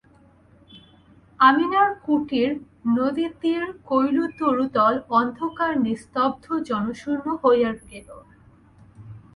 আমিনার 1.39 1.89
কুটির, 2.05 2.51
নদীতীর, 2.97 3.63
কৈলুতরুতল 3.85 4.93
অন্ধকার, 5.19 5.71
নিস্তব্ধ, 5.85 6.45
জনশূন্য 6.69 7.25
হইয়া 7.43 7.71
গেল। 7.83 8.09